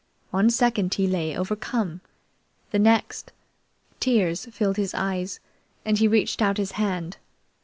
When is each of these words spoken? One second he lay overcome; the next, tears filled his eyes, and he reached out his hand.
One 0.31 0.49
second 0.49 0.95
he 0.95 1.05
lay 1.05 1.37
overcome; 1.37 2.01
the 2.71 2.79
next, 2.79 3.31
tears 3.99 4.47
filled 4.47 4.77
his 4.77 4.95
eyes, 4.95 5.39
and 5.85 5.95
he 5.99 6.07
reached 6.07 6.41
out 6.41 6.57
his 6.57 6.71
hand. 6.71 7.17